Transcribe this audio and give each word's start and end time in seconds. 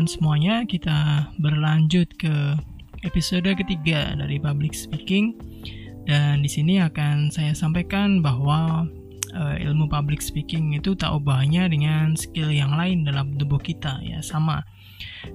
teman-teman 0.00 0.16
semuanya, 0.16 0.56
kita 0.64 1.28
berlanjut 1.36 2.08
ke 2.16 2.56
episode 3.04 3.52
ketiga 3.52 4.16
dari 4.16 4.40
public 4.40 4.72
speaking. 4.72 5.36
Dan 6.08 6.40
di 6.40 6.48
sini 6.48 6.80
akan 6.80 7.28
saya 7.28 7.52
sampaikan 7.52 8.24
bahwa 8.24 8.88
uh, 9.36 9.56
ilmu 9.60 9.92
public 9.92 10.24
speaking 10.24 10.72
itu 10.72 10.96
tak 10.96 11.12
ubahnya 11.12 11.68
dengan 11.68 12.16
skill 12.16 12.48
yang 12.48 12.72
lain 12.80 13.04
dalam 13.04 13.36
tubuh 13.36 13.60
kita 13.60 14.00
ya 14.00 14.24
sama 14.24 14.64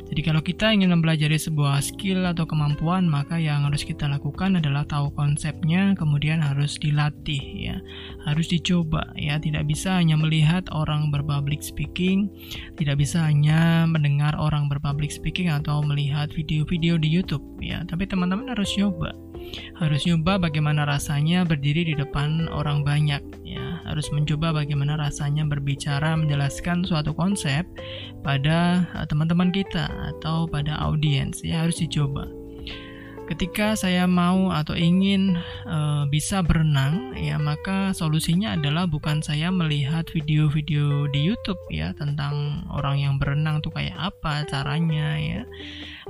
jadi 0.05 0.21
kalau 0.21 0.41
kita 0.41 0.69
ingin 0.69 0.93
mempelajari 0.93 1.37
sebuah 1.37 1.81
skill 1.81 2.25
atau 2.25 2.45
kemampuan, 2.45 3.09
maka 3.09 3.41
yang 3.41 3.65
harus 3.65 3.81
kita 3.81 4.05
lakukan 4.05 4.57
adalah 4.61 4.85
tahu 4.85 5.09
konsepnya, 5.17 5.97
kemudian 5.97 6.41
harus 6.41 6.77
dilatih 6.77 7.41
ya. 7.57 7.77
Harus 8.25 8.49
dicoba 8.49 9.09
ya, 9.17 9.41
tidak 9.41 9.65
bisa 9.65 9.97
hanya 9.97 10.15
melihat 10.17 10.65
orang 10.73 11.09
berpublic 11.09 11.65
speaking, 11.65 12.29
tidak 12.77 13.01
bisa 13.01 13.25
hanya 13.25 13.89
mendengar 13.89 14.33
orang 14.37 14.69
berpublic 14.69 15.09
speaking 15.09 15.49
atau 15.49 15.81
melihat 15.81 16.29
video-video 16.33 17.01
di 17.01 17.09
YouTube 17.09 17.43
ya. 17.61 17.81
Tapi 17.85 18.05
teman-teman 18.05 18.53
harus 18.53 18.69
coba 18.77 19.13
harus 19.77 20.07
nyoba 20.09 20.41
bagaimana 20.41 20.87
rasanya 20.87 21.45
berdiri 21.45 21.85
di 21.85 21.93
depan 21.93 22.49
orang 22.49 22.81
banyak 22.81 23.21
ya 23.44 23.44
harus 23.95 24.11
mencoba 24.11 24.51
bagaimana 24.51 24.99
rasanya 24.99 25.47
berbicara 25.47 26.19
menjelaskan 26.19 26.83
suatu 26.83 27.15
konsep 27.15 27.63
pada 28.27 28.83
eh, 28.91 29.07
teman-teman 29.07 29.55
kita 29.55 29.87
atau 29.87 30.43
pada 30.43 30.75
audiens. 30.83 31.39
Ya 31.39 31.63
harus 31.63 31.79
dicoba. 31.79 32.27
Ketika 33.25 33.73
saya 33.73 34.05
mau 34.05 34.53
atau 34.53 34.77
ingin 34.77 35.33
uh, 35.65 36.05
bisa 36.05 36.45
berenang 36.45 37.17
ya 37.17 37.41
maka 37.41 37.89
solusinya 37.89 38.53
adalah 38.53 38.85
bukan 38.85 39.17
saya 39.25 39.49
melihat 39.49 40.05
video-video 40.13 41.09
di 41.09 41.33
YouTube 41.33 41.57
ya 41.73 41.89
tentang 41.97 42.61
orang 42.69 43.01
yang 43.01 43.17
berenang 43.17 43.65
tuh 43.65 43.73
kayak 43.73 43.97
apa 43.97 44.45
caranya 44.45 45.17
ya 45.17 45.41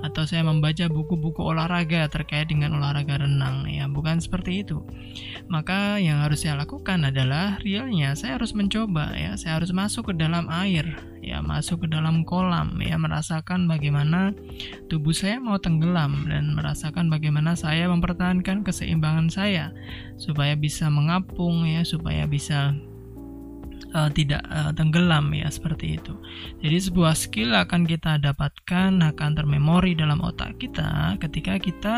atau 0.03 0.23
saya 0.27 0.43
membaca 0.43 0.87
buku-buku 0.91 1.39
olahraga 1.39 2.07
terkait 2.11 2.51
dengan 2.51 2.79
olahraga 2.79 3.23
renang. 3.23 3.67
Ya 3.69 3.87
bukan 3.87 4.19
seperti 4.19 4.65
itu. 4.65 4.83
Maka 5.47 6.01
yang 6.01 6.23
harus 6.23 6.43
saya 6.43 6.59
lakukan 6.59 7.07
adalah 7.07 7.59
realnya 7.63 8.15
saya 8.17 8.35
harus 8.39 8.51
mencoba 8.51 9.15
ya. 9.15 9.37
Saya 9.39 9.61
harus 9.61 9.71
masuk 9.71 10.11
ke 10.11 10.13
dalam 10.17 10.47
air 10.51 10.85
ya 11.25 11.41
masuk 11.41 11.85
ke 11.85 11.87
dalam 11.89 12.21
kolam 12.21 12.77
ya 12.77 13.01
merasakan 13.01 13.65
bagaimana 13.65 14.29
tubuh 14.93 15.09
saya 15.09 15.41
mau 15.41 15.57
tenggelam 15.57 16.29
dan 16.29 16.53
merasakan 16.53 17.09
bagaimana 17.09 17.57
saya 17.57 17.89
mempertahankan 17.89 18.61
keseimbangan 18.61 19.33
saya 19.33 19.73
supaya 20.21 20.53
bisa 20.53 20.85
mengapung 20.93 21.65
ya 21.65 21.81
supaya 21.81 22.29
bisa 22.29 22.77
uh, 23.95 24.11
tidak 24.11 24.43
uh, 24.51 24.75
tenggelam 24.75 25.31
ya 25.31 25.47
seperti 25.47 25.95
itu. 25.97 26.13
Jadi 26.59 26.77
sebuah 26.91 27.15
skill 27.15 27.55
akan 27.55 27.87
kita 27.87 28.19
dapatkan 28.19 28.99
akan 29.15 29.31
termemori 29.33 29.95
dalam 29.95 30.19
otak 30.19 30.59
kita 30.59 31.15
ketika 31.23 31.55
kita 31.55 31.95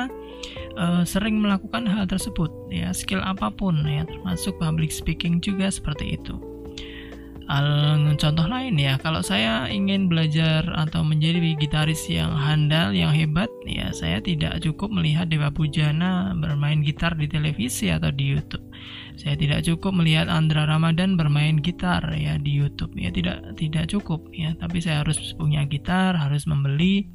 uh, 0.78 1.02
sering 1.02 1.42
melakukan 1.42 1.90
hal 1.90 2.06
tersebut 2.06 2.54
ya 2.70 2.94
skill 2.94 3.20
apa 3.26 3.50
pun 3.50 3.82
ya 3.84 4.06
termasuk 4.06 4.54
public 4.62 4.94
speaking 4.94 5.42
juga 5.42 5.74
seperti 5.74 6.16
itu. 6.16 6.38
Al 7.48 8.04
contoh 8.20 8.44
lain 8.44 8.76
ya, 8.76 9.00
kalau 9.00 9.24
saya 9.24 9.72
ingin 9.72 10.12
belajar 10.12 10.68
atau 10.76 11.00
menjadi 11.00 11.56
gitaris 11.56 12.04
yang 12.12 12.36
handal, 12.36 12.92
yang 12.92 13.16
hebat, 13.16 13.48
ya 13.64 13.88
saya 13.96 14.20
tidak 14.20 14.60
cukup 14.60 14.92
melihat 14.92 15.32
Dewa 15.32 15.48
Pujana 15.48 16.36
bermain 16.36 16.84
gitar 16.84 17.16
di 17.16 17.24
televisi 17.24 17.88
atau 17.88 18.12
di 18.12 18.36
YouTube. 18.36 18.67
Saya 19.18 19.34
tidak 19.34 19.66
cukup 19.66 19.98
melihat 19.98 20.30
Andra 20.30 20.70
Ramadan 20.70 21.18
bermain 21.18 21.58
gitar 21.58 22.06
ya 22.14 22.38
di 22.38 22.54
YouTube. 22.54 22.94
Ya 22.94 23.10
tidak 23.10 23.58
tidak 23.58 23.90
cukup 23.90 24.30
ya. 24.30 24.54
Tapi 24.62 24.78
saya 24.78 25.02
harus 25.02 25.34
punya 25.34 25.66
gitar 25.66 26.14
harus 26.14 26.46
membeli 26.46 27.10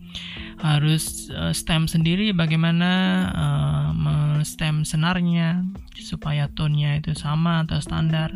harus 0.59 1.31
uh, 1.31 1.55
stem 1.55 1.87
sendiri 1.87 2.35
bagaimana 2.35 2.91
uh, 3.33 4.43
stem 4.43 4.83
senarnya 4.83 5.63
supaya 5.95 6.51
tone-nya 6.51 6.99
itu 6.99 7.15
sama 7.15 7.63
atau 7.63 7.79
standar. 7.79 8.35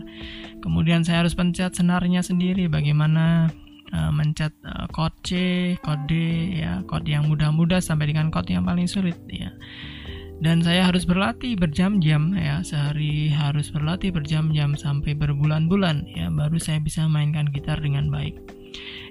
Kemudian 0.63 1.03
saya 1.03 1.27
harus 1.27 1.35
pencet 1.35 1.75
senarnya 1.75 2.23
sendiri 2.23 2.71
bagaimana 2.71 3.51
uh, 3.91 4.13
mencet 4.15 4.55
chord 4.95 5.15
C, 5.27 5.31
chord 5.83 6.07
D 6.07 6.15
ya, 6.63 6.87
chord 6.87 7.03
yang 7.11 7.27
mudah-mudah 7.27 7.83
sampai 7.83 8.15
dengan 8.15 8.31
chord 8.31 8.47
yang 8.47 8.63
paling 8.63 8.87
sulit 8.87 9.19
ya 9.27 9.51
dan 10.45 10.61
saya 10.61 10.85
harus 10.85 11.09
berlatih 11.09 11.57
berjam-jam 11.57 12.37
ya. 12.37 12.61
Sehari 12.61 13.33
harus 13.33 13.73
berlatih 13.73 14.13
berjam-jam 14.13 14.77
sampai 14.77 15.17
berbulan-bulan 15.17 16.05
ya. 16.13 16.29
Baru 16.29 16.61
saya 16.61 16.81
bisa 16.81 17.09
mainkan 17.09 17.49
gitar 17.53 17.81
dengan 17.81 18.13
baik. 18.13 18.37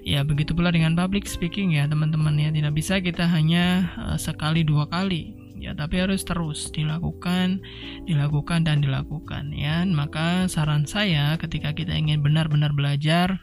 Ya 0.06 0.22
begitu 0.22 0.54
pula 0.54 0.70
dengan 0.70 0.94
public 0.94 1.26
speaking 1.26 1.74
ya 1.74 1.90
teman-teman 1.90 2.38
ya. 2.38 2.54
Tidak 2.54 2.70
bisa 2.70 3.02
kita 3.02 3.26
hanya 3.26 3.90
uh, 3.98 4.14
sekali 4.14 4.62
dua 4.62 4.86
kali 4.86 5.34
ya. 5.58 5.74
Tapi 5.74 5.98
harus 5.98 6.22
terus 6.22 6.70
dilakukan 6.70 7.58
dilakukan 8.06 8.62
dan 8.62 8.78
dilakukan 8.78 9.50
ya. 9.50 9.82
Maka 9.82 10.46
saran 10.46 10.86
saya 10.86 11.34
ketika 11.42 11.74
kita 11.74 11.90
ingin 11.90 12.22
benar-benar 12.22 12.70
belajar 12.70 13.42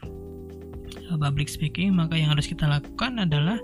public 1.20 1.46
speaking 1.50 1.92
maka 1.94 2.16
yang 2.16 2.32
harus 2.32 2.48
kita 2.48 2.64
lakukan 2.64 3.20
adalah 3.22 3.60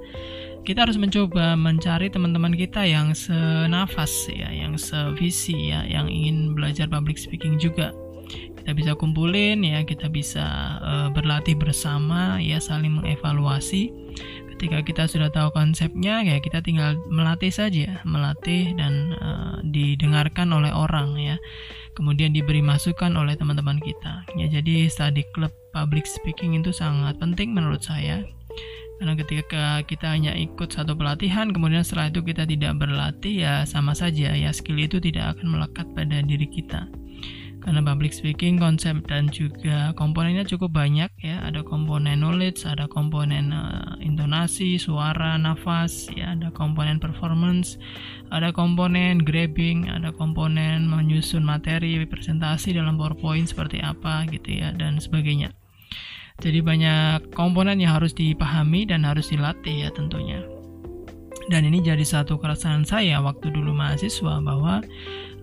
kita 0.61 0.84
harus 0.84 1.01
mencoba 1.01 1.56
mencari 1.56 2.12
teman-teman 2.12 2.53
kita 2.53 2.84
yang 2.84 3.17
senafas 3.17 4.28
ya, 4.28 4.53
yang 4.53 4.77
sevisi 4.77 5.73
ya, 5.73 5.89
yang 5.89 6.12
ingin 6.12 6.53
belajar 6.53 6.84
public 6.84 7.17
speaking 7.17 7.56
juga. 7.56 7.97
Kita 8.61 8.77
bisa 8.77 8.93
kumpulin 8.93 9.65
ya, 9.65 9.81
kita 9.83 10.12
bisa 10.12 10.45
uh, 10.84 11.09
berlatih 11.17 11.56
bersama 11.56 12.37
ya, 12.45 12.61
saling 12.61 12.93
mengevaluasi. 13.01 13.89
Ketika 14.57 14.84
kita 14.84 15.09
sudah 15.09 15.33
tahu 15.33 15.49
konsepnya 15.57 16.21
ya, 16.21 16.37
kita 16.45 16.61
tinggal 16.61 17.01
melatih 17.09 17.49
saja, 17.49 18.05
melatih 18.05 18.77
dan 18.77 19.17
uh, 19.17 19.57
didengarkan 19.65 20.53
oleh 20.53 20.69
orang 20.77 21.17
ya. 21.17 21.41
Kemudian 22.00 22.33
diberi 22.33 22.65
masukan 22.65 23.12
oleh 23.12 23.37
teman-teman 23.37 23.77
kita. 23.84 24.25
Ya, 24.41 24.49
jadi 24.49 24.88
study 24.88 25.21
club 25.37 25.53
public 25.77 26.09
speaking 26.09 26.56
itu 26.56 26.72
sangat 26.72 27.21
penting 27.21 27.53
menurut 27.53 27.84
saya 27.84 28.25
karena 29.00 29.16
ketika 29.16 29.81
kita 29.88 30.12
hanya 30.12 30.37
ikut 30.37 30.77
satu 30.77 30.93
pelatihan, 30.93 31.49
kemudian 31.56 31.81
setelah 31.81 32.12
itu 32.12 32.21
kita 32.21 32.44
tidak 32.44 32.77
berlatih, 32.77 33.33
ya 33.49 33.65
sama 33.65 33.97
saja 33.97 34.37
ya 34.37 34.53
skill 34.53 34.77
itu 34.77 35.00
tidak 35.00 35.41
akan 35.41 35.56
melekat 35.56 35.89
pada 35.97 36.21
diri 36.21 36.44
kita. 36.44 36.84
Karena 37.60 37.84
public 37.84 38.16
speaking 38.16 38.56
konsep 38.56 39.04
dan 39.04 39.28
juga 39.28 39.93
komponennya 39.93 40.48
cukup 40.48 40.72
banyak 40.72 41.12
ya. 41.21 41.44
Ada 41.44 41.60
komponen 41.60 42.25
knowledge, 42.25 42.65
ada 42.65 42.88
komponen 42.88 43.53
uh, 43.53 44.00
intonasi, 44.00 44.81
suara, 44.81 45.37
nafas, 45.37 46.09
ya, 46.16 46.32
ada 46.32 46.48
komponen 46.56 46.97
performance, 46.97 47.76
ada 48.32 48.48
komponen 48.48 49.21
grabbing, 49.21 49.93
ada 49.93 50.09
komponen 50.09 50.88
menyusun 50.88 51.44
materi 51.44 52.00
presentasi 52.09 52.72
dalam 52.72 52.97
PowerPoint 52.97 53.53
seperti 53.53 53.84
apa 53.84 54.25
gitu 54.32 54.65
ya 54.65 54.72
dan 54.72 54.97
sebagainya. 54.97 55.53
Jadi 56.41 56.65
banyak 56.65 57.37
komponen 57.37 57.77
yang 57.84 58.00
harus 58.00 58.16
dipahami 58.16 58.88
dan 58.88 59.04
harus 59.04 59.28
dilatih 59.28 59.84
ya 59.84 59.91
tentunya. 59.92 60.41
Dan 61.53 61.66
ini 61.66 61.84
jadi 61.84 62.06
satu 62.06 62.38
keresahan 62.38 62.87
saya 62.88 63.19
waktu 63.21 63.53
dulu 63.53 63.75
mahasiswa 63.75 64.38
bahwa 64.41 64.81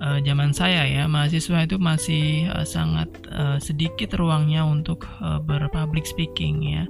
uh, 0.01 0.19
zaman 0.21 0.53
saya 0.53 0.85
ya 0.85 1.05
mahasiswa 1.09 1.65
itu 1.65 1.77
masih 1.81 2.49
uh, 2.53 2.65
sangat 2.65 3.09
uh, 3.29 3.57
sedikit 3.57 4.13
ruangnya 4.17 4.65
untuk 4.65 5.05
uh, 5.21 5.41
berpublic 5.41 6.05
speaking 6.05 6.63
ya. 6.63 6.83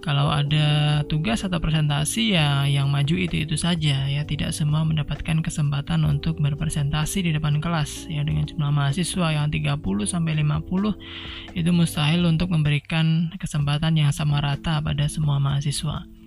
Kalau 0.00 0.32
ada 0.32 1.04
tugas 1.12 1.44
atau 1.44 1.60
presentasi 1.60 2.32
ya 2.32 2.64
yang 2.64 2.88
maju 2.88 3.20
itu 3.20 3.44
itu 3.44 3.60
saja 3.60 4.08
ya. 4.08 4.24
Tidak 4.24 4.48
semua 4.48 4.80
mendapatkan 4.80 5.44
kesempatan 5.44 6.08
untuk 6.08 6.40
berpresentasi 6.40 7.28
di 7.28 7.36
depan 7.36 7.60
kelas 7.60 8.08
ya. 8.08 8.24
Dengan 8.24 8.48
jumlah 8.48 8.72
mahasiswa 8.72 9.28
yang 9.36 9.52
30 9.52 9.76
sampai 10.08 10.40
50 10.40 11.52
itu 11.52 11.70
mustahil 11.76 12.24
untuk 12.24 12.48
memberikan 12.48 13.28
kesempatan 13.36 14.00
yang 14.00 14.08
sama 14.08 14.40
rata 14.40 14.80
pada 14.80 15.04
semua 15.04 15.36
mahasiswa. 15.36 16.19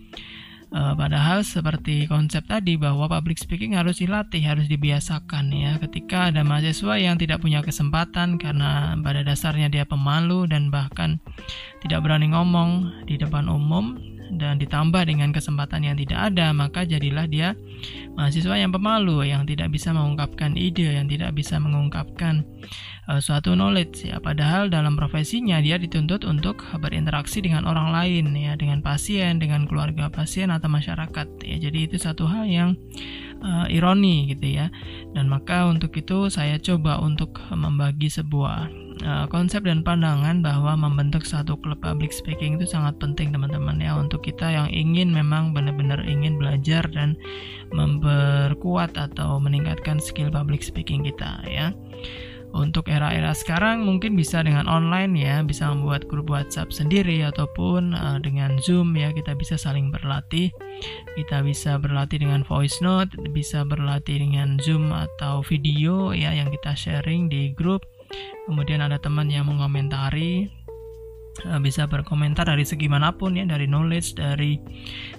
Uh, 0.73 0.97
padahal 0.97 1.45
seperti 1.45 2.09
konsep 2.09 2.49
tadi 2.49 2.81
bahwa 2.81 3.05
public 3.05 3.37
speaking 3.37 3.77
harus 3.77 4.01
dilatih, 4.01 4.41
harus 4.41 4.65
dibiasakan 4.65 5.53
ya. 5.53 5.77
Ketika 5.77 6.33
ada 6.33 6.41
mahasiswa 6.41 6.97
yang 6.97 7.21
tidak 7.21 7.45
punya 7.45 7.61
kesempatan 7.61 8.41
karena 8.41 8.97
pada 8.97 9.21
dasarnya 9.21 9.69
dia 9.69 9.85
pemalu 9.85 10.49
dan 10.49 10.73
bahkan 10.73 11.21
tidak 11.85 12.01
berani 12.01 12.33
ngomong 12.33 12.89
di 13.05 13.21
depan 13.21 13.53
umum 13.53 14.01
dan 14.37 14.57
ditambah 14.61 15.05
dengan 15.05 15.31
kesempatan 15.31 15.85
yang 15.85 15.95
tidak 15.97 16.33
ada, 16.33 16.51
maka 16.51 16.83
jadilah 16.83 17.25
dia 17.29 17.57
mahasiswa 18.17 18.55
yang 18.57 18.71
pemalu, 18.73 19.27
yang 19.27 19.43
tidak 19.43 19.73
bisa 19.73 19.91
mengungkapkan 19.91 20.53
ide, 20.53 20.97
yang 20.97 21.09
tidak 21.09 21.33
bisa 21.33 21.57
mengungkapkan 21.57 22.45
uh, 23.09 23.19
suatu 23.19 23.53
knowledge 23.57 24.07
ya 24.07 24.19
padahal 24.23 24.71
dalam 24.71 24.95
profesinya 24.95 25.59
dia 25.59 25.75
dituntut 25.75 26.23
untuk 26.23 26.63
berinteraksi 26.79 27.43
dengan 27.43 27.67
orang 27.67 27.91
lain 27.91 28.31
ya 28.37 28.55
dengan 28.55 28.79
pasien 28.79 29.39
dengan 29.39 29.67
keluarga 29.67 30.07
pasien 30.07 30.53
atau 30.53 30.71
masyarakat 30.71 31.27
ya 31.43 31.57
jadi 31.59 31.79
itu 31.89 31.97
satu 31.99 32.27
hal 32.29 32.47
yang 32.47 32.69
uh, 33.43 33.65
ironi 33.67 34.31
gitu 34.31 34.57
ya. 34.57 34.71
Dan 35.11 35.27
maka 35.27 35.67
untuk 35.67 35.91
itu 35.93 36.31
saya 36.31 36.57
coba 36.57 37.03
untuk 37.03 37.37
membagi 37.51 38.07
sebuah 38.09 38.71
uh, 39.01 39.25
konsep 39.31 39.65
dan 39.65 39.81
pandangan 39.81 40.45
bahwa 40.45 40.77
membentuk 40.77 41.25
satu 41.25 41.57
klub 41.57 41.81
public 41.81 42.13
speaking 42.13 42.61
itu 42.61 42.69
sangat 42.69 42.93
penting 43.01 43.33
teman-teman 43.33 43.81
ya 43.81 43.97
untuk 43.97 44.21
kita 44.21 44.45
yang 44.53 44.69
ingin 44.69 45.09
memang 45.09 45.51
benar-benar 45.57 46.05
ingin 46.05 46.37
belajar 46.37 46.85
dan 46.93 47.17
memperkuat 47.73 48.93
atau 48.93 49.41
meningkatkan 49.41 49.97
skill 49.97 50.29
public 50.29 50.61
speaking 50.61 51.01
kita 51.01 51.41
ya. 51.49 51.73
Untuk 52.53 52.85
era-era 52.85 53.33
sekarang 53.33 53.81
mungkin 53.81 54.13
bisa 54.13 54.45
dengan 54.45 54.69
online 54.69 55.17
ya, 55.17 55.41
bisa 55.41 55.73
membuat 55.73 56.05
grup 56.05 56.29
WhatsApp 56.29 56.69
sendiri 56.69 57.25
ataupun 57.25 57.97
uh, 57.97 58.21
dengan 58.21 58.61
Zoom 58.61 58.93
ya, 58.93 59.09
kita 59.09 59.33
bisa 59.33 59.57
saling 59.57 59.89
berlatih. 59.89 60.53
Kita 61.17 61.41
bisa 61.41 61.81
berlatih 61.81 62.21
dengan 62.21 62.45
voice 62.45 62.77
note, 62.77 63.09
bisa 63.33 63.65
berlatih 63.65 64.21
dengan 64.21 64.61
Zoom 64.61 64.93
atau 64.93 65.41
video 65.41 66.13
ya 66.13 66.29
yang 66.29 66.53
kita 66.53 66.77
sharing 66.77 67.25
di 67.25 67.57
grup. 67.57 67.81
Kemudian 68.49 68.83
ada 68.83 68.99
teman 68.99 69.31
yang 69.31 69.47
mengomentari 69.47 70.51
uh, 71.47 71.59
bisa 71.63 71.87
berkomentar 71.87 72.43
dari 72.47 72.67
segi 72.67 72.91
mana 72.91 73.15
pun 73.15 73.39
ya 73.39 73.47
dari 73.47 73.65
knowledge 73.65 74.19
dari 74.19 74.59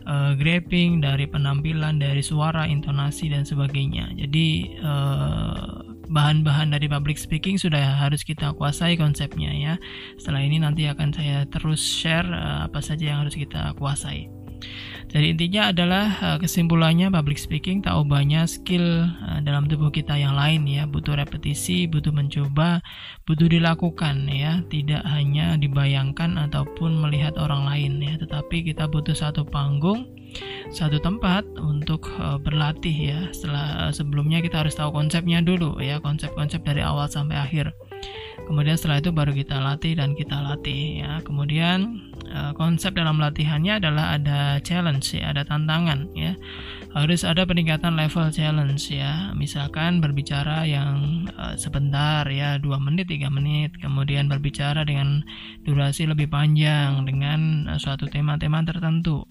uh, 0.04 0.36
graphing 0.36 1.00
dari 1.00 1.24
penampilan 1.24 1.98
dari 1.98 2.20
suara 2.20 2.68
intonasi 2.68 3.32
dan 3.32 3.48
sebagainya 3.48 4.12
jadi 4.12 4.46
uh, 4.84 5.84
bahan-bahan 6.08 6.72
dari 6.72 6.86
public 6.88 7.16
speaking 7.16 7.56
sudah 7.56 7.80
harus 7.80 8.20
kita 8.20 8.52
kuasai 8.56 8.96
konsepnya 8.98 9.52
ya. 9.52 9.74
Setelah 10.20 10.42
ini 10.44 10.60
nanti 10.60 10.84
akan 10.88 11.10
saya 11.14 11.48
terus 11.48 11.80
share 11.80 12.28
uh, 12.28 12.68
apa 12.68 12.80
saja 12.84 13.14
yang 13.14 13.18
harus 13.24 13.36
kita 13.36 13.72
kuasai. 13.80 14.28
Jadi 15.10 15.36
intinya 15.36 15.70
adalah 15.70 16.06
uh, 16.20 16.38
kesimpulannya 16.42 17.12
public 17.12 17.38
speaking 17.38 17.84
tak 17.84 17.94
ubahnya 17.94 18.48
skill 18.48 19.06
uh, 19.06 19.38
dalam 19.44 19.70
tubuh 19.70 19.92
kita 19.92 20.16
yang 20.18 20.34
lain 20.34 20.66
ya, 20.66 20.88
butuh 20.88 21.14
repetisi, 21.14 21.86
butuh 21.86 22.10
mencoba, 22.10 22.82
butuh 23.28 23.46
dilakukan 23.46 24.26
ya, 24.26 24.64
tidak 24.72 25.06
hanya 25.06 25.54
dibayangkan 25.60 26.34
ataupun 26.50 26.98
melihat 26.98 27.38
orang 27.38 27.68
lain 27.68 28.02
ya, 28.02 28.14
tetapi 28.18 28.66
kita 28.66 28.90
butuh 28.90 29.14
satu 29.14 29.46
panggung 29.46 30.10
satu 30.74 30.98
tempat 30.98 31.46
untuk 31.62 32.10
uh, 32.18 32.42
berlatih 32.42 33.14
ya. 33.14 33.20
Setelah 33.30 33.94
sebelumnya 33.94 34.42
kita 34.42 34.66
harus 34.66 34.74
tahu 34.74 34.90
konsepnya 34.90 35.38
dulu 35.38 35.78
ya, 35.78 36.02
konsep-konsep 36.02 36.66
dari 36.66 36.82
awal 36.82 37.06
sampai 37.06 37.38
akhir. 37.38 37.70
Kemudian 38.44 38.76
setelah 38.76 39.00
itu 39.00 39.10
baru 39.14 39.32
kita 39.32 39.56
latih 39.56 39.94
dan 39.96 40.12
kita 40.18 40.36
latih 40.42 41.00
ya. 41.00 41.22
Kemudian 41.22 42.10
konsep 42.58 42.98
dalam 42.98 43.22
latihannya 43.22 43.78
adalah 43.78 44.18
ada 44.18 44.58
challenge 44.58 45.14
ya, 45.14 45.30
ada 45.30 45.46
tantangan 45.46 46.10
ya. 46.18 46.34
Harus 46.94 47.26
ada 47.26 47.46
peningkatan 47.46 47.94
level 47.94 48.30
challenge 48.34 48.90
ya. 48.90 49.30
Misalkan 49.34 50.02
berbicara 50.02 50.66
yang 50.66 51.26
uh, 51.34 51.54
sebentar 51.54 52.26
ya, 52.26 52.58
2 52.58 52.66
menit, 52.82 53.10
3 53.10 53.30
menit, 53.30 53.70
kemudian 53.78 54.26
berbicara 54.26 54.82
dengan 54.82 55.22
durasi 55.62 56.10
lebih 56.10 56.30
panjang 56.30 57.06
dengan 57.06 57.70
uh, 57.70 57.78
suatu 57.78 58.06
tema-tema 58.10 58.62
tertentu 58.66 59.26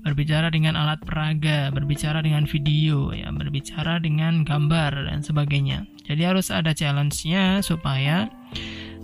berbicara 0.00 0.48
dengan 0.48 0.78
alat 0.78 1.02
peraga, 1.04 1.68
berbicara 1.74 2.24
dengan 2.24 2.48
video, 2.48 3.12
ya, 3.12 3.28
berbicara 3.28 4.00
dengan 4.00 4.46
gambar 4.46 5.08
dan 5.08 5.20
sebagainya. 5.20 5.84
Jadi 6.08 6.22
harus 6.24 6.48
ada 6.48 6.72
challenge-nya 6.72 7.60
supaya 7.60 8.32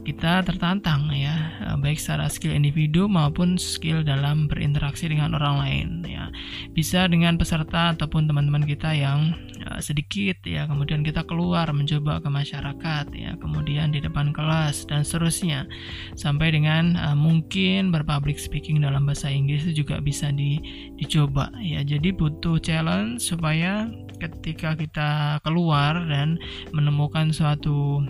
kita 0.04 0.44
tertantang 0.44 1.08
ya 1.10 1.54
baik 1.80 1.96
secara 1.96 2.28
skill 2.28 2.52
individu 2.52 3.08
maupun 3.08 3.56
skill 3.56 4.04
dalam 4.04 4.46
berinteraksi 4.46 5.08
dengan 5.08 5.36
orang 5.36 5.56
lain 5.60 5.88
ya. 6.04 6.28
Bisa 6.72 7.08
dengan 7.08 7.40
peserta 7.40 7.96
ataupun 7.96 8.28
teman-teman 8.28 8.64
kita 8.64 8.92
yang 8.92 9.32
uh, 9.68 9.80
sedikit 9.80 10.40
ya 10.44 10.68
kemudian 10.68 11.00
kita 11.04 11.24
keluar 11.24 11.68
mencoba 11.72 12.20
ke 12.20 12.28
masyarakat 12.28 13.06
ya 13.16 13.36
kemudian 13.40 13.92
di 13.92 14.00
depan 14.04 14.32
kelas 14.32 14.84
dan 14.88 15.04
seterusnya. 15.04 15.68
Sampai 16.16 16.52
dengan 16.52 16.96
uh, 17.00 17.16
mungkin 17.16 17.92
berpublic 17.92 18.36
speaking 18.36 18.84
dalam 18.84 19.08
bahasa 19.08 19.32
Inggris 19.32 19.64
itu 19.68 19.84
juga 19.84 20.00
bisa 20.00 20.28
di, 20.32 20.60
dicoba 21.00 21.48
ya. 21.60 21.80
Jadi 21.80 22.12
butuh 22.12 22.60
challenge 22.60 23.24
supaya 23.24 23.88
ketika 24.20 24.78
kita 24.78 25.42
keluar 25.42 26.00
dan 26.06 26.38
menemukan 26.72 27.34
suatu 27.34 28.00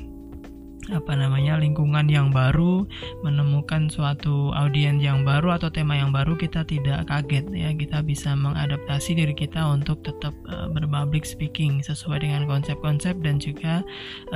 apa 0.93 1.17
namanya 1.17 1.57
lingkungan 1.57 2.11
yang 2.13 2.29
baru 2.29 2.85
menemukan 3.25 3.89
suatu 3.89 4.53
audiens 4.53 5.01
yang 5.01 5.25
baru 5.25 5.57
atau 5.57 5.73
tema 5.73 5.97
yang 5.97 6.13
baru 6.13 6.37
kita 6.37 6.67
tidak 6.69 7.09
kaget 7.09 7.49
ya. 7.55 7.73
Kita 7.73 8.05
bisa 8.05 8.37
mengadaptasi 8.37 9.17
diri 9.17 9.33
kita 9.33 9.65
untuk 9.65 10.05
tetap 10.05 10.37
uh, 10.53 10.69
berpublic 10.69 11.25
speaking 11.25 11.81
sesuai 11.81 12.21
dengan 12.21 12.45
konsep-konsep 12.45 13.17
dan 13.25 13.41
juga 13.41 13.81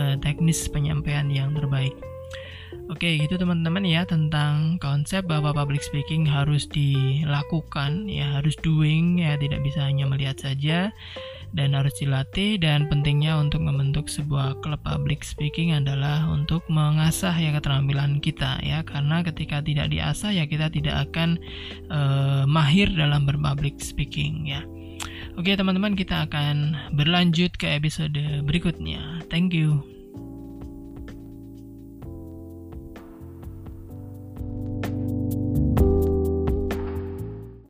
uh, 0.00 0.16
teknis 0.24 0.64
penyampaian 0.72 1.28
yang 1.28 1.52
terbaik. 1.52 1.92
Oke, 2.88 3.20
gitu 3.20 3.36
teman-teman 3.36 3.84
ya 3.84 4.08
tentang 4.08 4.80
konsep 4.80 5.24
bahwa 5.28 5.52
public 5.52 5.84
speaking 5.84 6.24
harus 6.24 6.64
dilakukan 6.68 8.08
ya, 8.08 8.40
harus 8.40 8.56
doing 8.64 9.20
ya, 9.20 9.36
tidak 9.36 9.60
bisa 9.60 9.84
hanya 9.84 10.08
melihat 10.08 10.40
saja 10.40 10.88
dan 11.56 11.72
harus 11.72 11.94
dilatih 11.96 12.60
dan 12.60 12.88
pentingnya 12.88 13.36
untuk 13.40 13.64
membentuk 13.64 14.08
sebuah 14.08 14.60
klub 14.60 14.80
public 14.84 15.24
speaking 15.24 15.72
adalah 15.72 16.28
untuk 16.28 16.64
mengasah 16.68 17.32
ya 17.36 17.52
keterampilan 17.56 18.20
kita 18.20 18.60
ya 18.60 18.84
karena 18.84 19.24
ketika 19.24 19.64
tidak 19.64 19.88
diasah 19.92 20.30
ya 20.32 20.44
kita 20.44 20.68
tidak 20.68 21.08
akan 21.08 21.40
uh, 21.88 22.44
mahir 22.44 22.88
dalam 22.92 23.24
berpublic 23.24 23.80
speaking 23.80 24.48
ya. 24.48 24.62
Oke 25.38 25.54
teman-teman 25.54 25.94
kita 25.94 26.26
akan 26.26 26.74
berlanjut 26.98 27.54
ke 27.54 27.70
episode 27.78 28.18
berikutnya. 28.42 29.22
Thank 29.30 29.54
you. 29.54 29.97